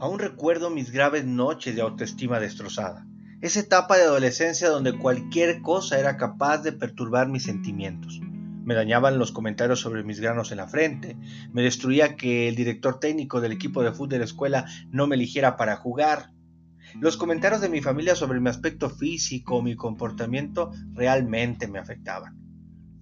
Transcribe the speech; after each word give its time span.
Aún 0.00 0.20
recuerdo 0.20 0.70
mis 0.70 0.92
graves 0.92 1.24
noches 1.24 1.74
de 1.74 1.82
autoestima 1.82 2.38
destrozada, 2.38 3.04
esa 3.40 3.58
etapa 3.58 3.96
de 3.96 4.04
adolescencia 4.04 4.68
donde 4.68 4.96
cualquier 4.96 5.60
cosa 5.60 5.98
era 5.98 6.16
capaz 6.16 6.58
de 6.58 6.70
perturbar 6.70 7.28
mis 7.28 7.42
sentimientos. 7.42 8.20
Me 8.64 8.76
dañaban 8.76 9.18
los 9.18 9.32
comentarios 9.32 9.80
sobre 9.80 10.04
mis 10.04 10.20
granos 10.20 10.52
en 10.52 10.58
la 10.58 10.68
frente, 10.68 11.16
me 11.52 11.62
destruía 11.62 12.14
que 12.14 12.48
el 12.48 12.54
director 12.54 13.00
técnico 13.00 13.40
del 13.40 13.50
equipo 13.50 13.82
de 13.82 13.90
fútbol 13.90 14.10
de 14.10 14.18
la 14.18 14.24
escuela 14.26 14.66
no 14.92 15.08
me 15.08 15.16
eligiera 15.16 15.56
para 15.56 15.74
jugar. 15.74 16.30
Los 17.00 17.16
comentarios 17.16 17.60
de 17.60 17.68
mi 17.68 17.80
familia 17.80 18.14
sobre 18.14 18.38
mi 18.38 18.50
aspecto 18.50 18.90
físico 18.90 19.56
o 19.56 19.62
mi 19.62 19.74
comportamiento 19.74 20.70
realmente 20.92 21.66
me 21.66 21.80
afectaban. 21.80 22.36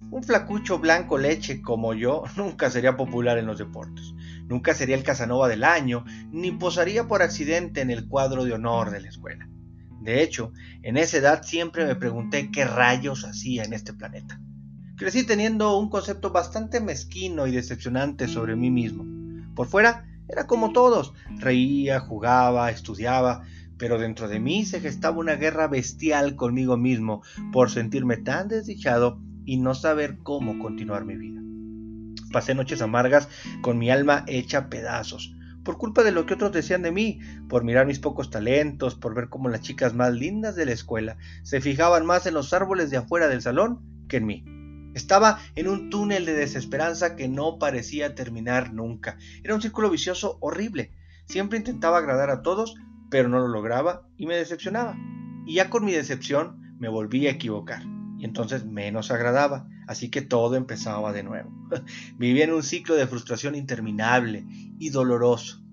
Un 0.09 0.23
flacucho 0.23 0.79
blanco 0.79 1.19
leche 1.19 1.61
como 1.61 1.93
yo 1.93 2.23
nunca 2.37 2.71
sería 2.71 2.97
popular 2.97 3.37
en 3.37 3.45
los 3.45 3.59
deportes, 3.59 4.15
nunca 4.47 4.73
sería 4.73 4.95
el 4.95 5.03
Casanova 5.03 5.47
del 5.47 5.63
año, 5.63 6.05
ni 6.31 6.51
posaría 6.51 7.07
por 7.07 7.21
accidente 7.21 7.81
en 7.81 7.91
el 7.91 8.07
cuadro 8.07 8.45
de 8.45 8.53
honor 8.53 8.91
de 8.91 9.01
la 9.01 9.09
escuela. 9.09 9.47
De 10.01 10.23
hecho, 10.23 10.53
en 10.83 10.97
esa 10.97 11.17
edad 11.17 11.43
siempre 11.43 11.85
me 11.85 11.95
pregunté 11.95 12.49
qué 12.51 12.65
rayos 12.65 13.25
hacía 13.25 13.63
en 13.63 13.73
este 13.73 13.93
planeta. 13.93 14.39
Crecí 14.95 15.25
teniendo 15.25 15.77
un 15.77 15.89
concepto 15.89 16.31
bastante 16.31 16.79
mezquino 16.79 17.45
y 17.45 17.51
decepcionante 17.51 18.27
sobre 18.27 18.55
mí 18.55 18.71
mismo. 18.71 19.05
Por 19.53 19.67
fuera 19.67 20.05
era 20.27 20.47
como 20.47 20.71
todos, 20.71 21.13
reía, 21.37 21.99
jugaba, 21.99 22.71
estudiaba, 22.71 23.43
pero 23.77 23.99
dentro 23.99 24.27
de 24.27 24.39
mí 24.39 24.65
se 24.65 24.79
gestaba 24.79 25.17
una 25.17 25.35
guerra 25.35 25.67
bestial 25.67 26.35
conmigo 26.35 26.77
mismo 26.77 27.21
por 27.51 27.69
sentirme 27.69 28.17
tan 28.17 28.47
desdichado 28.47 29.21
y 29.45 29.57
no 29.57 29.75
saber 29.75 30.17
cómo 30.23 30.59
continuar 30.59 31.05
mi 31.05 31.15
vida. 31.15 31.46
Pasé 32.37 32.53
noches 32.53 32.83
amargas 32.83 33.29
con 33.63 33.79
mi 33.79 33.89
alma 33.89 34.23
hecha 34.27 34.69
pedazos, 34.69 35.33
por 35.63 35.79
culpa 35.79 36.03
de 36.03 36.11
lo 36.11 36.27
que 36.27 36.35
otros 36.35 36.51
decían 36.51 36.83
de 36.83 36.91
mí, 36.91 37.19
por 37.49 37.63
mirar 37.63 37.87
mis 37.87 37.97
pocos 37.97 38.29
talentos, 38.29 38.93
por 38.93 39.15
ver 39.15 39.27
cómo 39.27 39.49
las 39.49 39.61
chicas 39.61 39.95
más 39.95 40.13
lindas 40.13 40.55
de 40.55 40.67
la 40.67 40.73
escuela 40.73 41.17
se 41.41 41.61
fijaban 41.61 42.05
más 42.05 42.27
en 42.27 42.35
los 42.35 42.53
árboles 42.53 42.91
de 42.91 42.97
afuera 42.97 43.27
del 43.27 43.41
salón 43.41 43.81
que 44.07 44.17
en 44.17 44.27
mí. 44.27 44.45
Estaba 44.93 45.39
en 45.55 45.67
un 45.67 45.89
túnel 45.89 46.27
de 46.27 46.33
desesperanza 46.33 47.15
que 47.15 47.27
no 47.27 47.57
parecía 47.57 48.13
terminar 48.13 48.71
nunca. 48.71 49.17
Era 49.43 49.55
un 49.55 49.61
círculo 49.63 49.89
vicioso 49.89 50.37
horrible. 50.39 50.91
Siempre 51.25 51.57
intentaba 51.57 51.97
agradar 51.97 52.29
a 52.29 52.43
todos, 52.43 52.75
pero 53.09 53.29
no 53.29 53.39
lo 53.39 53.47
lograba 53.47 54.07
y 54.15 54.27
me 54.27 54.35
decepcionaba. 54.35 54.95
Y 55.47 55.55
ya 55.55 55.71
con 55.71 55.83
mi 55.83 55.91
decepción 55.91 56.77
me 56.77 56.87
volví 56.87 57.25
a 57.25 57.31
equivocar. 57.31 57.96
Y 58.17 58.25
entonces 58.25 58.65
menos 58.65 59.11
agradaba, 59.11 59.67
así 59.87 60.09
que 60.09 60.21
todo 60.21 60.55
empezaba 60.55 61.13
de 61.13 61.23
nuevo. 61.23 61.51
Vivía 62.17 62.45
en 62.45 62.53
un 62.53 62.63
ciclo 62.63 62.95
de 62.95 63.07
frustración 63.07 63.55
interminable 63.55 64.45
y 64.79 64.89
doloroso. 64.89 65.63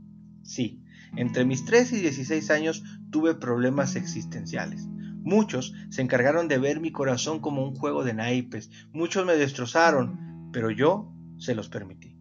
Sí, 0.43 0.83
entre 1.17 1.45
mis 1.45 1.65
3 1.65 1.93
y 1.93 2.01
16 2.01 2.51
años 2.51 2.83
tuve 3.11 3.35
problemas 3.35 3.97
existenciales. 3.97 4.87
Muchos 5.23 5.73
se 5.89 6.03
encargaron 6.03 6.49
de 6.49 6.59
ver 6.59 6.81
mi 6.81 6.93
corazón 6.93 7.41
como 7.41 7.67
un 7.67 7.75
juego 7.75 8.05
de 8.05 8.13
naipes, 8.13 8.71
muchos 8.93 9.25
me 9.25 9.37
destrozaron, 9.37 10.51
pero 10.53 10.71
yo 10.71 11.11
se 11.39 11.55
los 11.55 11.69
permití. 11.69 12.15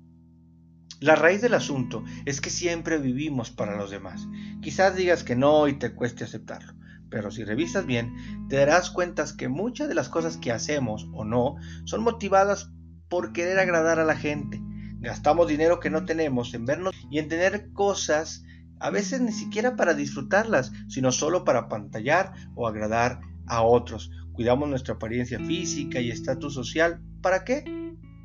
La 1.01 1.15
raíz 1.15 1.41
del 1.41 1.53
asunto 1.53 2.05
es 2.25 2.39
que 2.39 2.49
siempre 2.49 2.97
vivimos 2.97 3.51
para 3.51 3.75
los 3.75 3.91
demás. 3.91 4.25
Quizás 4.61 4.95
digas 4.95 5.25
que 5.25 5.35
no 5.35 5.67
y 5.67 5.73
te 5.73 5.93
cueste 5.93 6.23
aceptarlo, 6.23 6.75
pero 7.13 7.29
si 7.29 7.43
revisas 7.43 7.85
bien, 7.85 8.15
te 8.49 8.55
darás 8.55 8.89
cuenta 8.89 9.23
que 9.37 9.47
muchas 9.47 9.87
de 9.87 9.93
las 9.93 10.09
cosas 10.09 10.37
que 10.37 10.51
hacemos 10.51 11.07
o 11.13 11.23
no 11.23 11.57
son 11.85 12.01
motivadas 12.01 12.71
por 13.07 13.33
querer 13.33 13.59
agradar 13.59 13.99
a 13.99 14.03
la 14.03 14.15
gente. 14.15 14.59
Gastamos 14.99 15.47
dinero 15.47 15.79
que 15.79 15.91
no 15.91 16.05
tenemos 16.05 16.55
en 16.55 16.65
vernos 16.65 16.95
y 17.11 17.19
en 17.19 17.27
tener 17.27 17.71
cosas 17.71 18.43
a 18.79 18.89
veces 18.89 19.21
ni 19.21 19.31
siquiera 19.31 19.75
para 19.75 19.93
disfrutarlas, 19.93 20.71
sino 20.89 21.11
solo 21.11 21.45
para 21.45 21.69
pantallar 21.69 22.33
o 22.55 22.67
agradar 22.67 23.21
a 23.45 23.61
otros. 23.61 24.09
Cuidamos 24.33 24.67
nuestra 24.67 24.95
apariencia 24.95 25.37
física 25.37 26.01
y 26.01 26.09
estatus 26.09 26.55
social. 26.55 26.99
¿Para 27.21 27.43
qué? 27.43 27.63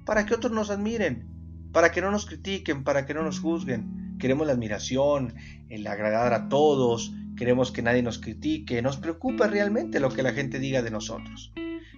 Para 0.07 0.25
que 0.25 0.35
otros 0.35 0.55
nos 0.55 0.71
admiren, 0.71 1.29
para 1.75 1.93
que 1.93 2.01
no 2.01 2.11
nos 2.11 2.25
critiquen, 2.25 2.85
para 2.85 3.05
que 3.05 3.13
no 3.13 3.23
nos 3.23 3.39
juzguen. 3.39 4.17
Queremos 4.19 4.47
la 4.47 4.55
admiración, 4.55 5.35
el 5.69 5.87
agradar 5.87 6.33
a 6.33 6.49
todos, 6.49 7.13
queremos 7.39 7.71
que 7.71 7.83
nadie 7.83 8.03
nos 8.03 8.19
critique, 8.19 8.83
nos 8.83 8.97
preocupa 8.97 9.47
realmente 9.47 10.01
lo 10.01 10.11
que 10.11 10.23
la 10.23 10.33
gente 10.33 10.59
diga 10.59 10.83
de 10.83 10.91
nosotros. 10.91 11.53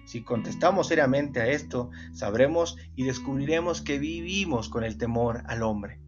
Si 0.05 0.23
contestamos 0.23 0.87
seriamente 0.87 1.41
a 1.41 1.47
esto, 1.47 1.89
sabremos 2.13 2.77
y 2.95 3.03
descubriremos 3.03 3.81
que 3.81 3.97
vivimos 3.97 4.69
con 4.69 4.83
el 4.83 4.97
temor 4.97 5.43
al 5.47 5.63
hombre 5.63 5.99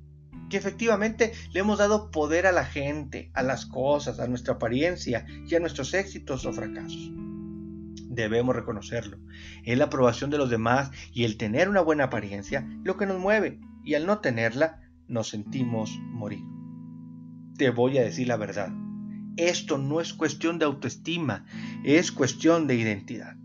que 0.54 0.58
efectivamente 0.58 1.34
le 1.52 1.62
hemos 1.62 1.80
dado 1.80 2.12
poder 2.12 2.46
a 2.46 2.52
la 2.52 2.64
gente, 2.64 3.32
a 3.34 3.42
las 3.42 3.66
cosas, 3.66 4.20
a 4.20 4.28
nuestra 4.28 4.54
apariencia 4.54 5.26
y 5.48 5.56
a 5.56 5.60
nuestros 5.60 5.96
éxitos 5.96 6.46
o 6.46 6.54
fracasos. 6.54 7.12
Debemos 8.14 8.56
reconocerlo. 8.56 9.18
Es 9.64 9.76
la 9.80 9.86
aprobación 9.86 10.30
de 10.30 10.38
los 10.38 10.52
demás 10.52 10.92
y 11.12 11.24
el 11.24 11.38
tener 11.38 11.70
una 11.70 11.82
buena 11.82 12.04
apariencia 12.04 12.68
lo 12.84 12.98
que 12.98 13.08
nos 13.08 13.18
mueve 13.18 13.62
y 13.84 13.96
al 13.96 14.06
no 14.06 14.20
tenerla 14.20 14.82
nos 15.08 15.30
sentimos 15.30 15.98
morir. 16.12 16.44
Te 17.58 17.72
voy 17.72 17.98
a 17.98 18.04
decir 18.04 18.28
la 18.28 18.38
verdad. 18.38 18.83
Esto 19.38 19.78
no 19.78 20.00
es 20.00 20.14
cuestión 20.14 20.60
de 20.60 20.66
autoestima, 20.66 21.46
es 21.84 22.12
cuestión 22.12 22.68
de 22.68 22.76
identidad. 22.76 23.36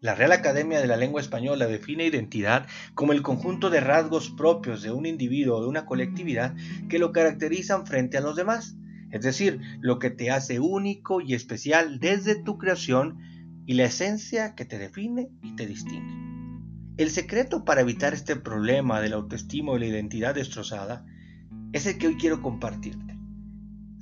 La 0.00 0.14
Real 0.14 0.32
Academia 0.32 0.80
de 0.80 0.86
la 0.86 0.96
Lengua 0.96 1.20
Española 1.20 1.66
define 1.66 2.06
identidad 2.06 2.66
como 2.94 3.12
el 3.12 3.22
conjunto 3.22 3.70
de 3.70 3.80
rasgos 3.80 4.30
propios 4.30 4.82
de 4.82 4.92
un 4.92 5.06
individuo 5.06 5.56
o 5.56 5.62
de 5.62 5.66
una 5.66 5.86
colectividad 5.86 6.54
que 6.88 6.98
lo 6.98 7.10
caracterizan 7.10 7.86
frente 7.86 8.18
a 8.18 8.20
los 8.20 8.36
demás, 8.36 8.76
es 9.10 9.22
decir, 9.22 9.60
lo 9.80 9.98
que 9.98 10.10
te 10.10 10.30
hace 10.30 10.60
único 10.60 11.20
y 11.20 11.34
especial 11.34 11.98
desde 12.00 12.34
tu 12.34 12.58
creación 12.58 13.18
y 13.66 13.74
la 13.74 13.84
esencia 13.84 14.54
que 14.54 14.64
te 14.64 14.78
define 14.78 15.30
y 15.42 15.56
te 15.56 15.66
distingue. 15.66 16.14
El 16.98 17.10
secreto 17.10 17.64
para 17.64 17.80
evitar 17.80 18.14
este 18.14 18.36
problema 18.36 19.00
del 19.00 19.14
autoestima 19.14 19.74
y 19.74 19.80
la 19.80 19.86
identidad 19.86 20.34
destrozada 20.34 21.04
es 21.72 21.86
el 21.86 21.98
que 21.98 22.06
hoy 22.06 22.16
quiero 22.16 22.42
compartirte. 22.42 23.13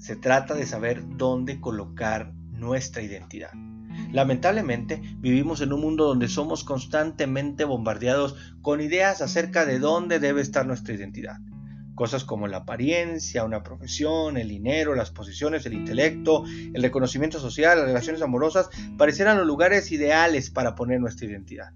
Se 0.02 0.16
trata 0.16 0.54
de 0.54 0.66
saber 0.66 1.04
dónde 1.16 1.60
colocar 1.60 2.32
nuestra 2.50 3.02
identidad. 3.02 3.52
Lamentablemente, 4.10 5.00
vivimos 5.18 5.60
en 5.60 5.72
un 5.72 5.80
mundo 5.80 6.08
donde 6.08 6.26
somos 6.26 6.64
constantemente 6.64 7.62
bombardeados 7.62 8.34
con 8.62 8.80
ideas 8.80 9.22
acerca 9.22 9.64
de 9.64 9.78
dónde 9.78 10.18
debe 10.18 10.40
estar 10.40 10.66
nuestra 10.66 10.92
identidad. 10.92 11.36
Cosas 11.94 12.24
como 12.24 12.48
la 12.48 12.56
apariencia, 12.56 13.44
una 13.44 13.62
profesión, 13.62 14.36
el 14.38 14.48
dinero, 14.48 14.96
las 14.96 15.12
posiciones, 15.12 15.66
el 15.66 15.74
intelecto, 15.74 16.46
el 16.46 16.82
reconocimiento 16.82 17.38
social, 17.38 17.78
las 17.78 17.86
relaciones 17.86 18.22
amorosas, 18.22 18.70
parecieran 18.98 19.38
los 19.38 19.46
lugares 19.46 19.92
ideales 19.92 20.50
para 20.50 20.74
poner 20.74 21.00
nuestra 21.00 21.28
identidad. 21.28 21.74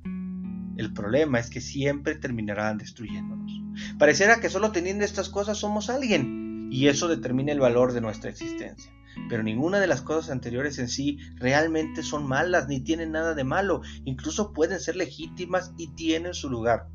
El 0.76 0.92
problema 0.92 1.38
es 1.38 1.48
que 1.48 1.60
siempre 1.60 2.16
terminarán 2.16 2.78
destruyéndonos. 2.78 3.52
Pareciera 4.00 4.40
que 4.40 4.50
solo 4.50 4.72
teniendo 4.72 5.04
estas 5.04 5.28
cosas 5.28 5.58
somos 5.58 5.90
alguien, 5.90 6.45
y 6.76 6.88
eso 6.88 7.08
determina 7.08 7.52
el 7.52 7.60
valor 7.60 7.92
de 7.92 8.00
nuestra 8.00 8.30
existencia 8.30 8.92
pero 9.28 9.42
ninguna 9.42 9.80
de 9.80 9.86
las 9.86 10.02
cosas 10.02 10.30
anteriores 10.30 10.78
en 10.78 10.88
sí 10.88 11.18
realmente 11.36 12.02
son 12.02 12.26
malas 12.26 12.68
ni 12.68 12.80
tienen 12.80 13.12
nada 13.12 13.34
de 13.34 13.44
malo, 13.44 13.82
incluso 14.04 14.52
pueden 14.52 14.78
ser 14.78 14.96
legítimas 14.96 15.72
y 15.76 15.88
tienen 15.94 16.34
su 16.34 16.50
lugar. 16.50 16.88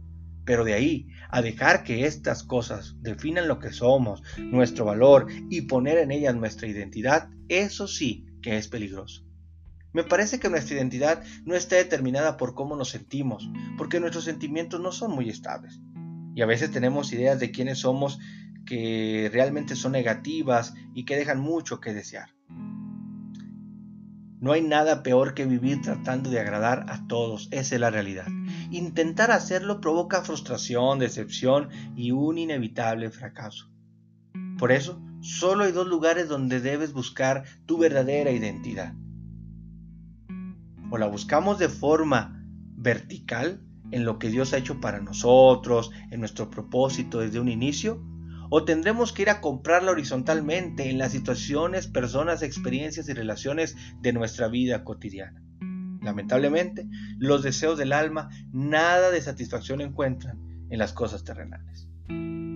Pero 0.46 0.64
de 0.64 0.74
ahí 0.74 1.08
a 1.30 1.42
dejar 1.42 1.84
que 1.84 2.06
estas 2.06 2.44
cosas 2.44 2.96
definan 3.02 3.48
lo 3.48 3.60
que 3.60 3.72
somos, 3.72 4.24
nuestro 4.38 4.86
valor 4.86 5.28
y 5.50 5.62
poner 5.62 5.98
en 5.98 6.12
ellas 6.12 6.36
nuestra 6.36 6.68
identidad, 6.68 7.30
eso 7.48 7.88
sí 7.88 8.26
que 8.42 8.58
es 8.58 8.68
peligroso. 8.68 9.24
Me 9.94 10.04
parece 10.04 10.40
que 10.40 10.50
nuestra 10.50 10.78
identidad 10.78 11.24
no 11.44 11.54
está 11.54 11.76
determinada 11.76 12.38
por 12.38 12.56
cómo 12.56 12.76
nos 12.76 12.90
sentimos, 12.90 13.50
porque 13.78 14.00
nuestros 14.00 14.24
sentimientos 14.24 14.80
no 14.80 14.92
son 14.92 15.12
muy 15.12 15.30
estables. 15.30 15.80
Y 16.34 16.42
a 16.42 16.46
veces 16.46 16.72
tenemos 16.72 17.12
ideas 17.12 17.42
de 17.42 17.52
quiénes 17.52 17.80
somos 17.80 18.18
que 18.66 19.30
realmente 19.32 19.76
son 19.76 19.94
negativas 19.94 20.74
y 20.94 21.06
que 21.06 21.16
dejan 21.16 21.40
mucho 21.40 21.80
que 21.80 21.94
desear. 21.94 22.30
No 24.42 24.54
hay 24.54 24.64
nada 24.64 25.04
peor 25.04 25.36
que 25.36 25.46
vivir 25.46 25.82
tratando 25.82 26.32
de 26.32 26.40
agradar 26.40 26.88
a 26.90 27.06
todos, 27.06 27.48
esa 27.52 27.76
es 27.76 27.82
la 27.82 27.92
realidad. 27.92 28.26
Intentar 28.72 29.30
hacerlo 29.30 29.80
provoca 29.82 30.24
frustración, 30.24 30.98
decepción 30.98 31.70
y 31.96 32.10
un 32.10 32.40
inevitable 32.40 33.12
fracaso. 33.12 33.70
Por 34.58 34.72
eso, 34.72 35.00
solo 35.22 35.66
hay 35.66 35.72
dos 35.72 35.88
lugares 35.88 36.28
donde 36.28 36.60
debes 36.60 36.92
buscar 36.92 37.44
tu 37.68 37.78
verdadera 37.78 38.32
identidad. 38.32 38.96
O 40.90 40.98
la 40.98 41.06
buscamos 41.06 41.60
de 41.60 41.70
forma 41.70 42.44
vertical, 42.76 43.62
en 43.92 44.06
lo 44.06 44.18
que 44.18 44.30
Dios 44.30 44.54
ha 44.54 44.58
hecho 44.58 44.82
para 44.82 45.02
nosotros, 45.02 45.92
en 46.10 46.20
nuestro 46.20 46.50
propósito 46.50 47.20
desde 47.20 47.40
un 47.40 47.50
inicio, 47.50 48.02
o 48.54 48.66
tendremos 48.66 49.14
que 49.14 49.22
ir 49.22 49.30
a 49.30 49.40
comprarla 49.40 49.92
horizontalmente 49.92 50.90
en 50.90 50.98
las 50.98 51.14
situaciones, 51.14 51.88
personas, 51.88 52.44
experiencias 52.44 53.08
y 53.08 53.14
relaciones 53.14 53.78
de 54.02 54.12
nuestra 54.12 54.50
vida 54.50 54.84
cotidiana. 54.84 55.42
Lamentablemente, 56.02 56.86
los 57.18 57.44
deseos 57.44 57.78
del 57.78 57.94
alma 57.94 58.30
nada 58.52 59.10
de 59.10 59.22
satisfacción 59.22 59.80
encuentran 59.80 60.38
en 60.70 60.80
las 60.80 60.92
cosas 60.92 61.24
terrenales. 61.24 61.88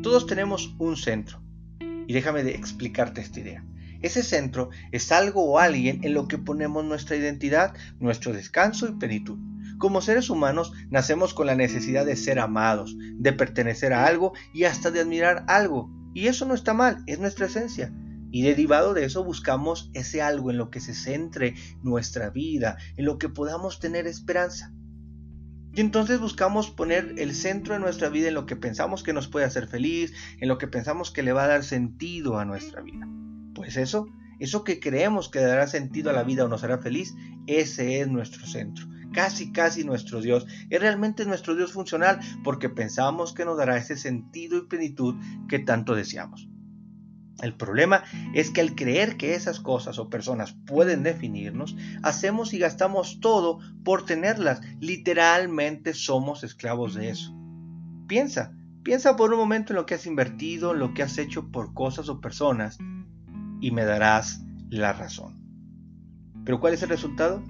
Todos 0.03 0.27
tenemos 0.27 0.75
un 0.79 0.97
centro, 0.97 1.41
Y 1.79 2.13
déjame 2.13 2.41
explicarte 2.41 3.21
esta 3.21 3.39
idea. 3.39 3.65
Ese 4.01 4.21
centro 4.21 4.69
es 4.91 5.11
algo 5.13 5.45
o 5.45 5.59
alguien 5.59 6.03
en 6.03 6.13
lo 6.13 6.27
que 6.27 6.37
ponemos 6.37 6.83
nuestra 6.83 7.15
identidad, 7.15 7.73
nuestro 7.99 8.33
descanso 8.33 8.87
y 8.87 8.95
plenitud. 8.99 9.39
Como 9.77 10.01
seres 10.01 10.29
humanos 10.29 10.71
nacemos 10.89 11.33
con 11.33 11.47
la 11.47 11.55
necesidad 11.55 12.05
de 12.05 12.15
ser 12.15 12.39
amados, 12.39 12.95
de 12.97 13.33
pertenecer 13.33 13.93
a 13.93 14.05
algo 14.05 14.33
y 14.53 14.63
hasta 14.63 14.91
de 14.91 15.01
admirar 15.01 15.45
algo. 15.47 15.89
Y 16.13 16.27
eso 16.27 16.45
no 16.45 16.53
está 16.53 16.73
mal, 16.73 17.03
es 17.07 17.19
nuestra 17.19 17.47
esencia. 17.47 17.93
Y 18.31 18.41
derivado 18.41 18.93
de 18.93 19.05
eso 19.05 19.23
buscamos 19.23 19.89
ese 19.93 20.21
algo 20.21 20.51
en 20.51 20.57
lo 20.57 20.69
que 20.69 20.79
se 20.79 20.93
centre 20.93 21.55
nuestra 21.83 22.29
vida, 22.29 22.77
en 22.97 23.05
lo 23.05 23.17
que 23.17 23.29
podamos 23.29 23.79
tener 23.79 24.07
esperanza. 24.07 24.73
Y 25.73 25.81
entonces 25.81 26.21
buscamos 26.21 26.69
poner 26.71 27.15
el 27.17 27.35
centro 27.35 27.73
de 27.73 27.81
nuestra 27.81 28.07
vida 28.07 28.29
en 28.29 28.33
lo 28.33 28.45
que 28.45 28.55
pensamos 28.55 29.03
que 29.03 29.11
nos 29.11 29.27
puede 29.27 29.45
hacer 29.45 29.67
feliz, 29.67 30.13
en 30.39 30.47
lo 30.47 30.57
que 30.57 30.67
pensamos 30.67 31.11
que 31.11 31.21
le 31.21 31.33
va 31.33 31.43
a 31.43 31.47
dar 31.47 31.65
sentido 31.65 32.39
a 32.39 32.45
nuestra 32.45 32.81
vida. 32.81 33.07
Pues 33.53 33.75
eso, 33.75 34.07
eso 34.39 34.63
que 34.63 34.79
creemos 34.79 35.27
que 35.27 35.39
dará 35.39 35.67
sentido 35.67 36.09
a 36.09 36.13
la 36.13 36.23
vida 36.23 36.45
o 36.45 36.47
nos 36.47 36.63
hará 36.63 36.77
feliz, 36.77 37.13
ese 37.47 37.99
es 37.99 38.07
nuestro 38.07 38.45
centro. 38.47 38.85
Casi, 39.15 39.53
casi 39.53 39.85
nuestro 39.85 40.19
Dios. 40.19 40.45
Es 40.69 40.81
realmente 40.81 41.25
nuestro 41.25 41.55
Dios 41.55 41.71
funcional 41.71 42.19
porque 42.43 42.67
pensamos 42.67 43.33
que 43.33 43.45
nos 43.45 43.57
dará 43.57 43.77
ese 43.77 43.95
sentido 43.95 44.57
y 44.57 44.67
plenitud 44.67 45.15
que 45.47 45.59
tanto 45.59 45.95
deseamos. 45.95 46.49
El 47.41 47.55
problema 47.55 48.03
es 48.33 48.49
que 48.51 48.59
al 48.59 48.75
creer 48.75 49.15
que 49.15 49.35
esas 49.35 49.61
cosas 49.61 49.99
o 49.99 50.09
personas 50.09 50.57
pueden 50.65 51.03
definirnos, 51.03 51.77
hacemos 52.03 52.53
y 52.53 52.59
gastamos 52.59 53.21
todo 53.21 53.59
por 53.85 54.05
tenerlas. 54.05 54.59
Literalmente 54.81 55.93
somos 55.93 56.43
esclavos 56.43 56.93
de 56.93 57.09
eso. 57.09 57.33
Piensa, 58.07 58.53
piensa 58.83 59.15
por 59.15 59.31
un 59.31 59.39
momento 59.39 59.71
en 59.71 59.77
lo 59.77 59.85
que 59.85 59.95
has 59.95 60.05
invertido, 60.05 60.73
en 60.73 60.79
lo 60.79 60.93
que 60.93 61.03
has 61.03 61.17
hecho 61.17 61.51
por 61.51 61.73
cosas 61.73 62.09
o 62.09 62.19
personas 62.19 62.77
y 63.61 63.71
me 63.71 63.85
darás 63.85 64.41
la 64.69 64.91
razón. 64.91 65.41
Pero 66.43 66.59
¿cuál 66.59 66.73
es 66.73 66.83
el 66.83 66.89
resultado? 66.89 67.41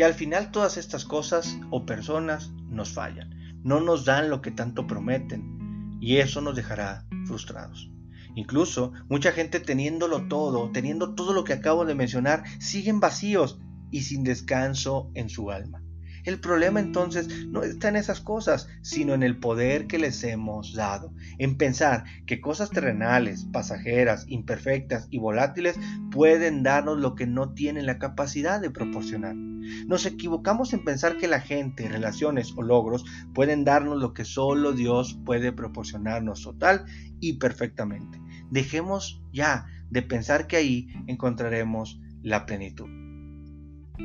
Que 0.00 0.06
al 0.06 0.14
final 0.14 0.50
todas 0.50 0.78
estas 0.78 1.04
cosas 1.04 1.58
o 1.68 1.84
personas 1.84 2.52
nos 2.70 2.94
fallan, 2.94 3.60
no 3.62 3.82
nos 3.82 4.06
dan 4.06 4.30
lo 4.30 4.40
que 4.40 4.50
tanto 4.50 4.86
prometen 4.86 5.98
y 6.00 6.16
eso 6.16 6.40
nos 6.40 6.56
dejará 6.56 7.06
frustrados. 7.26 7.90
Incluso 8.34 8.94
mucha 9.10 9.32
gente 9.32 9.60
teniéndolo 9.60 10.26
todo, 10.26 10.70
teniendo 10.70 11.14
todo 11.14 11.34
lo 11.34 11.44
que 11.44 11.52
acabo 11.52 11.84
de 11.84 11.94
mencionar, 11.94 12.44
siguen 12.60 12.98
vacíos 12.98 13.58
y 13.90 14.00
sin 14.00 14.24
descanso 14.24 15.10
en 15.12 15.28
su 15.28 15.50
alma. 15.50 15.82
El 16.24 16.40
problema 16.40 16.80
entonces 16.80 17.46
no 17.46 17.62
está 17.62 17.88
en 17.88 17.96
esas 17.96 18.20
cosas, 18.20 18.68
sino 18.82 19.14
en 19.14 19.22
el 19.22 19.38
poder 19.38 19.86
que 19.86 19.98
les 19.98 20.22
hemos 20.24 20.74
dado, 20.74 21.12
en 21.38 21.56
pensar 21.56 22.04
que 22.26 22.40
cosas 22.40 22.70
terrenales, 22.70 23.46
pasajeras, 23.52 24.24
imperfectas 24.28 25.08
y 25.10 25.18
volátiles 25.18 25.78
pueden 26.10 26.62
darnos 26.62 26.98
lo 26.98 27.14
que 27.14 27.26
no 27.26 27.54
tienen 27.54 27.86
la 27.86 27.98
capacidad 27.98 28.60
de 28.60 28.70
proporcionar. 28.70 29.34
Nos 29.34 30.06
equivocamos 30.06 30.72
en 30.72 30.84
pensar 30.84 31.16
que 31.16 31.28
la 31.28 31.40
gente, 31.40 31.88
relaciones 31.88 32.52
o 32.56 32.62
logros 32.62 33.04
pueden 33.34 33.64
darnos 33.64 33.98
lo 33.98 34.14
que 34.14 34.24
solo 34.24 34.72
Dios 34.72 35.18
puede 35.24 35.52
proporcionarnos 35.52 36.42
total 36.42 36.84
y 37.20 37.34
perfectamente. 37.34 38.20
Dejemos 38.50 39.22
ya 39.32 39.66
de 39.90 40.02
pensar 40.02 40.46
que 40.46 40.56
ahí 40.56 40.88
encontraremos 41.06 42.00
la 42.22 42.46
plenitud. 42.46 42.88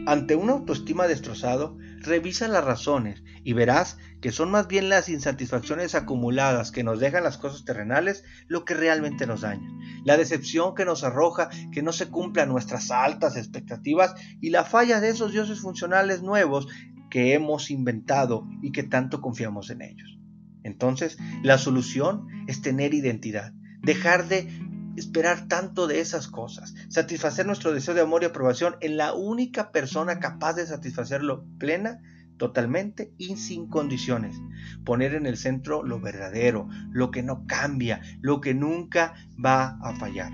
Ante 0.08 0.36
una 0.36 0.54
autoestima 0.54 1.08
destrozado, 1.08 1.78
revisa 2.06 2.48
las 2.48 2.64
razones 2.64 3.24
y 3.44 3.54
verás 3.54 3.98
que 4.22 4.32
son 4.32 4.52
más 4.52 4.68
bien 4.68 4.90
las 4.90 5.10
insatisfacciones 5.10 5.96
acumuladas 5.96 6.72
que 6.72 6.84
nos 6.84 7.00
dejan 7.00 7.24
las 7.24 7.38
cosas 7.38 7.66
terrenales 7.66 8.24
lo 8.48 8.66
que 8.66 8.74
realmente 8.74 9.28
nos 9.28 9.42
dañan. 9.42 9.80
La 10.04 10.18
decepción 10.18 10.76
que 10.76 10.86
nos 10.86 11.04
arroja 11.04 11.50
que 11.72 11.84
no 11.84 11.92
se 11.92 12.10
cumplan 12.10 12.50
nuestras 12.50 12.92
altas 12.92 13.38
expectativas 13.38 14.16
y 14.42 14.50
la 14.50 14.64
falla 14.64 15.00
de 15.00 15.10
esos 15.10 15.32
dioses 15.32 15.60
funcionales 15.60 16.22
nuevos 16.22 16.68
que 17.10 17.34
hemos 17.34 17.72
inventado 17.72 18.48
y 18.62 18.72
que 18.72 18.84
tanto 18.84 19.22
confiamos 19.22 19.70
en 19.70 19.82
ellos. 19.82 20.20
Entonces, 20.64 21.18
la 21.44 21.58
solución 21.58 22.28
es 22.48 22.62
tener 22.62 22.94
identidad, 22.94 23.54
dejar 23.84 24.28
de 24.28 24.50
esperar 24.96 25.48
tanto 25.48 25.88
de 25.88 26.00
esas 26.00 26.28
cosas, 26.28 26.74
satisfacer 26.90 27.46
nuestro 27.46 27.74
deseo 27.74 27.94
de 27.94 28.02
amor 28.02 28.24
y 28.24 28.26
aprobación 28.26 28.76
en 28.82 28.98
la 28.98 29.14
única 29.14 29.72
persona 29.72 30.20
capaz 30.20 30.54
de 30.54 30.66
satisfacerlo 30.66 31.46
plena, 31.58 32.02
totalmente 32.38 33.14
y 33.18 33.38
sin 33.38 33.68
condiciones. 33.68 34.36
Poner 34.84 35.16
en 35.16 35.26
el 35.26 35.38
centro 35.38 35.84
lo 35.84 36.00
verdadero, 36.00 36.68
lo 36.92 37.12
que 37.12 37.24
no 37.24 37.46
cambia, 37.48 38.02
lo 38.22 38.42
que 38.42 38.54
nunca 38.54 39.16
va 39.44 39.78
a 39.82 39.96
fallar. 39.96 40.32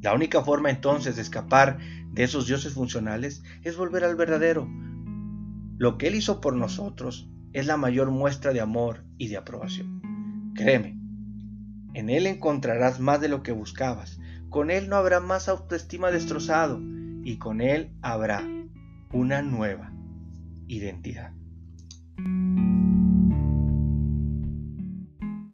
La 0.00 0.14
única 0.14 0.42
forma 0.42 0.70
entonces 0.70 1.16
de 1.16 1.22
escapar 1.22 1.78
de 2.12 2.22
esos 2.22 2.46
dioses 2.46 2.72
funcionales 2.72 3.42
es 3.62 3.76
volver 3.76 4.04
al 4.04 4.16
verdadero. 4.16 4.66
Lo 5.76 5.98
que 5.98 6.08
Él 6.08 6.14
hizo 6.14 6.40
por 6.40 6.56
nosotros 6.56 7.28
es 7.52 7.66
la 7.66 7.76
mayor 7.76 8.10
muestra 8.10 8.52
de 8.52 8.60
amor 8.60 9.04
y 9.18 9.28
de 9.28 9.36
aprobación. 9.36 10.00
Créeme, 10.54 10.99
en 11.94 12.10
Él 12.10 12.26
encontrarás 12.26 13.00
más 13.00 13.20
de 13.20 13.28
lo 13.28 13.42
que 13.42 13.52
buscabas, 13.52 14.18
con 14.48 14.70
Él 14.70 14.88
no 14.88 14.96
habrá 14.96 15.20
más 15.20 15.48
autoestima 15.48 16.10
destrozado 16.10 16.80
y 17.24 17.38
con 17.38 17.60
Él 17.60 17.90
habrá 18.02 18.42
una 19.12 19.42
nueva 19.42 19.92
identidad. 20.66 21.32